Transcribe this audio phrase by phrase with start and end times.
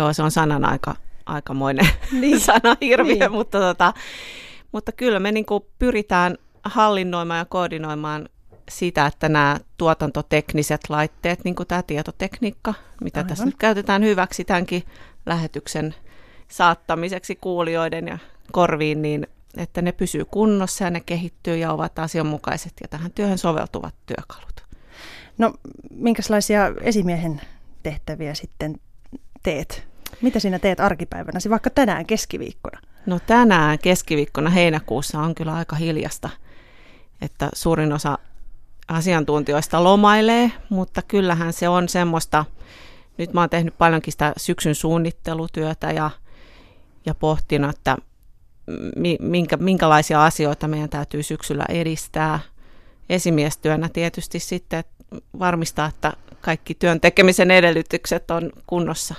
[0.00, 0.94] Joo, se on sanan aika,
[1.26, 1.88] aikamoinen
[2.20, 2.40] niin.
[2.40, 3.32] sanahirviö, niin.
[3.32, 3.92] mutta, tota,
[4.72, 8.28] mutta kyllä me niin kuin pyritään hallinnoimaan ja koordinoimaan
[8.68, 13.28] sitä, että nämä tuotantotekniset laitteet, niin kuin tämä tietotekniikka, mitä Aivan.
[13.28, 14.82] tässä nyt käytetään hyväksi tämänkin
[15.26, 15.94] lähetyksen
[16.48, 18.18] saattamiseksi kuulijoiden ja
[18.52, 19.26] korviin, niin
[19.56, 24.64] että ne pysyy kunnossa ja ne kehittyy ja ovat asianmukaiset ja tähän työhön soveltuvat työkalut.
[25.38, 25.52] No,
[25.90, 27.40] minkälaisia esimiehen
[27.82, 28.80] tehtäviä sitten
[29.42, 29.89] teet?
[30.22, 32.80] Mitä sinä teet arkipäivänä, vaikka tänään keskiviikkona?
[33.06, 36.30] No tänään keskiviikkona heinäkuussa on kyllä aika hiljasta,
[37.22, 38.18] että suurin osa
[38.88, 42.44] asiantuntijoista lomailee, mutta kyllähän se on semmoista,
[43.18, 46.10] nyt mä oon tehnyt paljonkin sitä syksyn suunnittelutyötä ja,
[47.06, 47.96] ja pohtinut, että
[49.20, 52.40] minkä, minkälaisia asioita meidän täytyy syksyllä edistää.
[53.08, 54.84] Esimiestyönä tietysti sitten
[55.38, 59.14] varmistaa, että kaikki työn tekemisen edellytykset on kunnossa.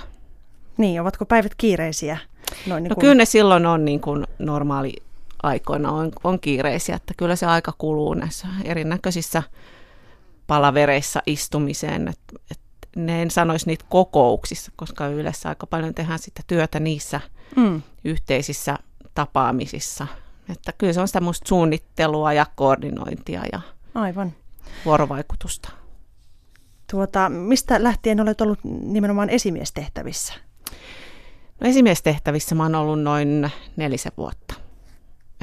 [0.82, 2.18] Niin, ovatko päivät kiireisiä?
[2.66, 3.00] Noin niin no kuin...
[3.00, 4.94] kyllä ne silloin on niin kuin normaali
[5.42, 9.42] aikoina on, on kiireisiä, että kyllä se aika kuluu näissä erinäköisissä
[10.46, 12.08] palavereissa istumiseen.
[12.08, 12.18] Et,
[12.50, 12.60] et
[12.96, 17.20] ne en sanoisi niitä kokouksissa, koska yleensä aika paljon tehdään sitä työtä niissä
[17.56, 17.82] mm.
[18.04, 18.78] yhteisissä
[19.14, 20.06] tapaamisissa.
[20.48, 23.60] Että kyllä se on sitä musta suunnittelua ja koordinointia ja
[23.94, 24.32] Aivan.
[24.84, 25.68] vuorovaikutusta.
[26.90, 30.34] Tuota, mistä lähtien olet ollut nimenomaan esimiestehtävissä?
[31.62, 34.54] No esimiestehtävissä mä oon ollut noin nelisen vuotta.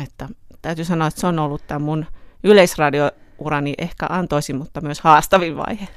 [0.03, 0.28] Että
[0.61, 2.06] täytyy sanoa, että se on ollut tämä mun
[2.44, 5.88] yleisradiourani ehkä antoisin, mutta myös haastavin vaihe.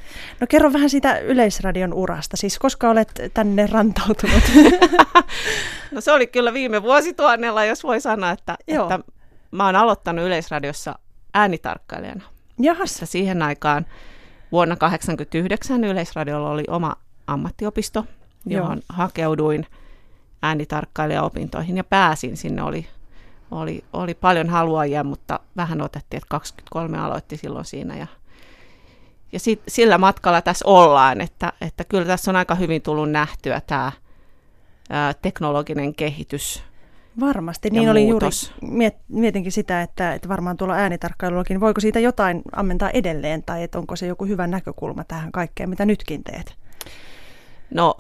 [0.41, 4.43] No kerro vähän siitä yleisradion urasta, siis koska olet tänne rantautunut?
[5.93, 8.99] no se oli kyllä viime vuosituannella, jos voi sanoa, että, että
[9.51, 10.99] mä oon aloittanut yleisradiossa
[11.35, 12.25] äänitarkkailijana.
[12.59, 12.93] Jahas.
[12.93, 13.87] Että siihen aikaan
[14.53, 18.05] vuonna 1989 Yleisradiolla oli oma ammattiopisto,
[18.47, 18.85] johon Joo.
[18.89, 19.67] hakeuduin
[20.43, 22.37] äänitarkkailijaopintoihin ja pääsin.
[22.37, 22.87] Sinne oli
[23.53, 28.07] oli, oli paljon haluajia, mutta vähän otettiin, että 23 aloitti silloin siinä ja,
[29.33, 33.61] ja sit, sillä matkalla tässä ollaan, että, että kyllä tässä on aika hyvin tullut nähtyä
[33.67, 33.93] tämä
[34.91, 36.63] ää, teknologinen kehitys.
[37.21, 38.29] Varmasti, niin oli juuri,
[38.61, 43.79] miet, mietinkin sitä, että, että varmaan tuolla äänitarkkailullakin, voiko siitä jotain ammentaa edelleen, tai että
[43.79, 46.55] onko se joku hyvä näkökulma tähän kaikkeen, mitä nytkin teet?
[47.71, 47.95] No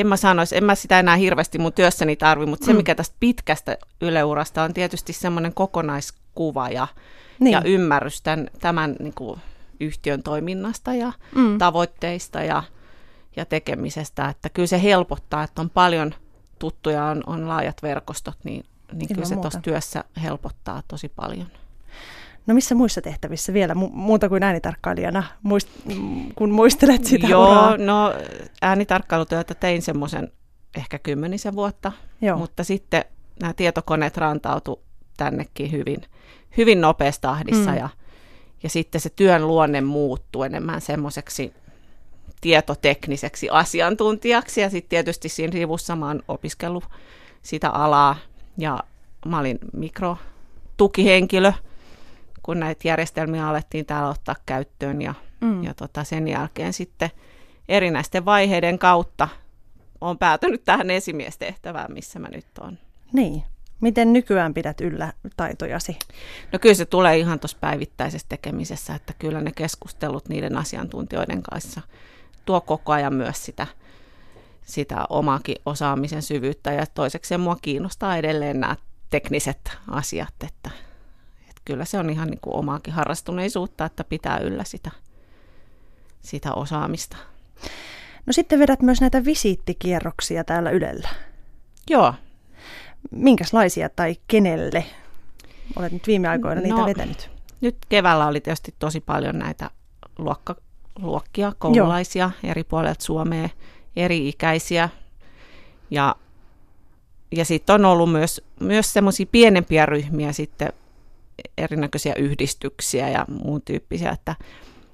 [0.00, 2.76] en mä sanoisi, en mä sitä enää hirveästi mun työssäni tarvi, mutta se mm.
[2.76, 6.88] mikä tästä pitkästä yleurasta on tietysti semmoinen kokonaiskuva ja,
[7.40, 7.52] niin.
[7.52, 9.40] ja ymmärrys tämän, tämän niin kuin,
[9.80, 11.58] yhtiön toiminnasta ja mm.
[11.58, 12.62] tavoitteista ja,
[13.36, 14.28] ja tekemisestä.
[14.28, 16.14] Että kyllä se helpottaa, että on paljon
[16.58, 21.46] tuttuja, on, on laajat verkostot, niin, niin kyllä se tuossa työssä helpottaa tosi paljon.
[22.46, 25.92] No missä muissa tehtävissä vielä, mu- muuta kuin äänitarkkailijana, muist-
[26.34, 27.76] kun muistelet sitä Joo, uraa?
[27.76, 28.14] no
[28.62, 30.32] äänitarkkailutyötä tein semmoisen
[30.76, 32.38] ehkä kymmenisen vuotta, Joo.
[32.38, 33.04] mutta sitten
[33.40, 34.82] nämä tietokoneet rantautu
[35.16, 36.02] tännekin hyvin,
[36.56, 37.76] hyvin nopeassa tahdissa mm.
[37.76, 37.88] ja,
[38.62, 41.52] ja sitten se työn luonne muuttuu enemmän semmoiseksi
[42.40, 46.84] tietotekniseksi asiantuntijaksi ja sitten tietysti siinä rivussa mä oon opiskellut
[47.42, 48.16] sitä alaa
[48.58, 48.80] ja
[49.26, 51.52] mä olin mikrotukihenkilö–
[52.48, 55.64] kun näitä järjestelmiä alettiin täällä ottaa käyttöön ja, mm.
[55.64, 57.10] ja tota, sen jälkeen sitten
[57.68, 59.28] erinäisten vaiheiden kautta
[60.00, 62.78] on päätynyt tähän esimiestehtävään, missä mä nyt olen.
[63.12, 63.42] Niin.
[63.80, 65.98] Miten nykyään pidät yllä taitojasi?
[66.52, 71.80] No kyllä se tulee ihan tuossa päivittäisessä tekemisessä, että kyllä ne keskustelut niiden asiantuntijoiden kanssa
[72.44, 73.66] tuo koko ajan myös sitä,
[74.64, 78.76] sitä omaakin osaamisen syvyyttä ja toiseksi mua kiinnostaa edelleen nämä
[79.10, 80.70] tekniset asiat, että
[81.64, 84.90] kyllä se on ihan niin kuin omaakin harrastuneisuutta, että pitää yllä sitä,
[86.20, 87.16] sitä osaamista.
[88.28, 91.08] No sitten vedät myös näitä visiittikierroksia täällä Ylellä.
[91.90, 92.14] Joo.
[93.10, 94.84] Minkälaisia tai kenelle
[95.76, 97.30] olet nyt viime aikoina niitä no, vetänyt?
[97.60, 99.70] Nyt keväällä oli tietysti tosi paljon näitä
[100.18, 100.56] luokka,
[100.98, 102.50] luokkia, koululaisia Joo.
[102.50, 103.48] eri puolilta Suomea,
[103.96, 104.88] eri ikäisiä.
[105.90, 106.16] Ja,
[107.32, 110.72] ja sitten on ollut myös, myös semmoisia pienempiä ryhmiä sitten
[111.58, 114.34] erinäköisiä yhdistyksiä ja muun tyyppisiä, että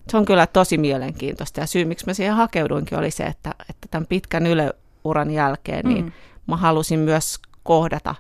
[0.09, 1.61] se on kyllä tosi mielenkiintoista.
[1.61, 6.05] Ja syy, miksi mä siihen hakeuduinkin, oli se, että, että tämän pitkän yleuran jälkeen niin
[6.05, 6.13] mm.
[6.47, 8.15] mä halusin myös kohdata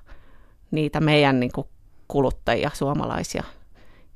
[0.70, 1.66] niitä meidän niin kuin
[2.08, 3.44] kuluttajia, suomalaisia,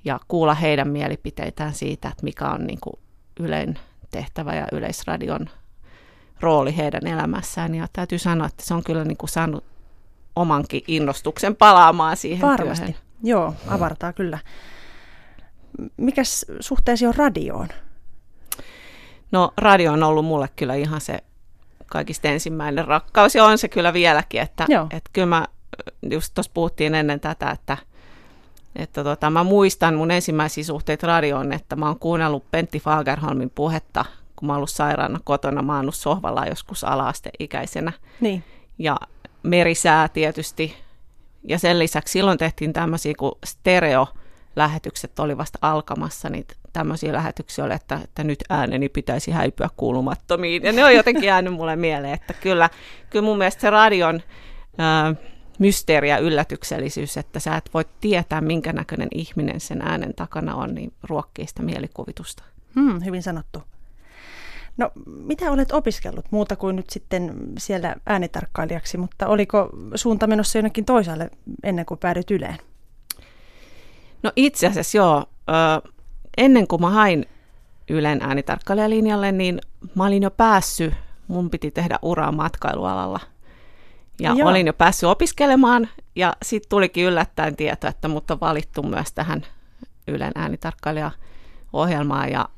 [0.04, 2.94] ja kuulla heidän mielipiteitään siitä, että mikä on niin kuin
[3.40, 3.78] Ylen
[4.10, 5.50] tehtävä ja Yleisradion
[6.40, 7.74] rooli heidän elämässään.
[7.74, 9.64] Ja täytyy sanoa, että se on kyllä niin kuin saanut
[10.36, 12.84] omankin innostuksen palaamaan siihen Varmasti.
[12.86, 13.02] työhön.
[13.22, 14.38] Joo, avartaa kyllä.
[15.96, 17.68] Mikäs suhteesi on radioon?
[19.32, 21.18] No radio on ollut mulle kyllä ihan se
[21.86, 25.46] kaikista ensimmäinen rakkaus, ja on se kyllä vieläkin, että, että kyllä mä,
[26.10, 27.76] just tuossa puhuttiin ennen tätä, että,
[28.76, 34.04] että tota, mä muistan mun ensimmäisiä suhteita radioon, että mä oon kuunnellut Pentti Fagerholmin puhetta,
[34.36, 37.92] kun mä oon ollut sairaana kotona, mä oon ollut sohvalla joskus alaasteikäisenä.
[38.20, 38.44] Niin.
[38.78, 38.96] Ja
[39.42, 40.76] merisää tietysti.
[41.44, 43.38] Ja sen lisäksi silloin tehtiin tämmöisiä, kun
[44.58, 50.62] stereo-lähetykset oli vasta alkamassa, niin tämmöisiä lähetyksiä oli, että, että nyt ääneni pitäisi häipyä kuulumattomiin.
[50.62, 52.70] Ja ne on jotenkin jäänyt mulle mieleen, että kyllä,
[53.10, 54.22] kyllä mun mielestä se radion
[54.78, 55.14] ää,
[55.58, 60.74] mysteeri ja yllätyksellisyys, että sä et voi tietää, minkä näköinen ihminen sen äänen takana on,
[60.74, 62.42] niin ruokkii sitä mielikuvitusta.
[62.74, 63.62] Hmm, hyvin sanottu.
[64.76, 70.84] No, mitä olet opiskellut muuta kuin nyt sitten siellä äänitarkkailijaksi, mutta oliko suunta menossa jonnekin
[70.84, 71.30] toisaalle
[71.62, 72.58] ennen kuin päädyt Yleen?
[74.22, 75.24] No itse asiassa joo.
[75.48, 75.90] Ö,
[76.36, 77.26] ennen kuin mä hain
[77.90, 79.60] Ylen äänitarkkailijalinjalle, niin
[79.94, 80.94] mä olin jo päässyt,
[81.28, 83.20] mun piti tehdä uraa matkailualalla.
[84.20, 84.48] Ja Joo.
[84.48, 89.46] olin jo päässyt opiskelemaan ja sitten tulikin yllättäen tieto, että mut on valittu myös tähän
[90.08, 92.48] Ylen äänitarkkailijaohjelmaan ja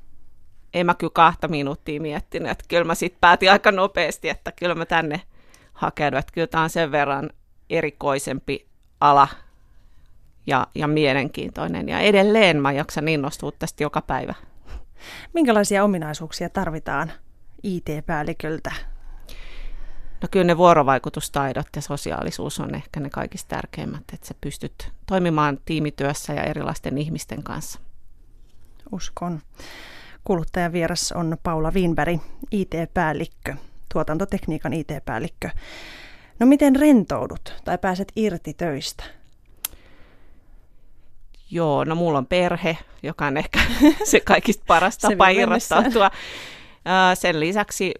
[0.75, 4.75] en mä kyllä kahta minuuttia miettinyt, että kyllä mä sitten päätin aika nopeasti, että kyllä
[4.75, 5.21] mä tänne
[5.73, 7.31] hakeudun, että kyllä tämä on sen verran
[7.71, 8.67] erikoisempi
[9.01, 9.29] ala
[10.51, 11.89] ja, ja mielenkiintoinen.
[11.89, 14.35] Ja edelleen mä jaksan innostua tästä joka päivä.
[15.33, 17.13] Minkälaisia ominaisuuksia tarvitaan
[17.63, 18.73] IT-päälliköltä?
[20.23, 25.59] No kyllä ne vuorovaikutustaidot ja sosiaalisuus on ehkä ne kaikista tärkeimmät, että sä pystyt toimimaan
[25.65, 27.81] tiimityössä ja erilaisten ihmisten kanssa.
[28.93, 29.41] Uskon.
[30.25, 32.21] Kuluttajan vieras on Paula Wienberg,
[32.51, 33.55] IT-päällikkö,
[33.93, 35.51] tuotantotekniikan IT-päällikkö.
[36.39, 39.20] No miten rentoudut tai pääset irti töistä?
[41.51, 43.61] Joo, no mulla on perhe, joka on ehkä
[44.11, 46.11] se kaikista paras tapa irrottautua.
[47.15, 47.95] Sen lisäksi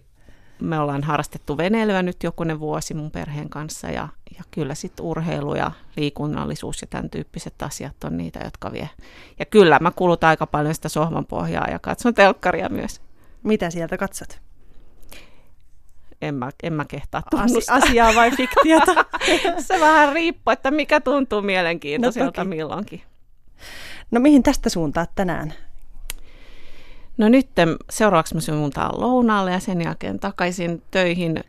[0.61, 4.07] me ollaan harrastettu veneilyä nyt jokunen vuosi mun perheen kanssa ja,
[4.37, 8.89] ja kyllä sitten urheilu ja liikunnallisuus ja tämän tyyppiset asiat on niitä, jotka vie.
[9.39, 13.01] Ja kyllä mä kulutan aika paljon sitä sohvan pohjaa ja katson telkkaria myös.
[13.43, 14.41] Mitä sieltä katsot?
[16.21, 17.75] En mä, en mä kehtaa tunnustaa.
[17.75, 19.05] Asiaa vai fiktiota?
[19.67, 23.01] Se vähän riippuu, että mikä tuntuu mielenkiintoiselta no milloinkin.
[24.11, 25.53] No mihin tästä suuntaat tänään?
[27.17, 27.49] No nyt
[27.89, 31.43] seuraavaksi mä suuntaan lounaalle ja sen jälkeen takaisin töihin.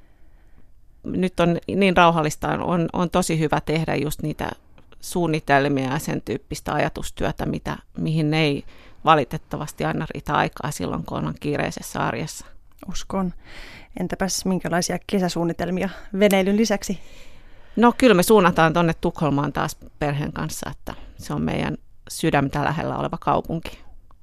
[1.05, 4.51] Nyt on niin rauhallista, on, on tosi hyvä tehdä just niitä
[5.01, 8.65] suunnitelmia ja sen tyyppistä ajatustyötä, mitä, mihin ei
[9.05, 12.47] valitettavasti aina riitä aikaa silloin, kun on kiireisessä arjessa.
[12.89, 13.33] Uskon.
[14.01, 15.89] Entäpäs minkälaisia kesäsuunnitelmia
[16.19, 16.99] veneilyn lisäksi?
[17.77, 21.77] No kyllä me suunnataan tuonne Tukholmaan taas perheen kanssa, että se on meidän
[22.21, 23.82] sydämtä lähellä oleva kaupunki.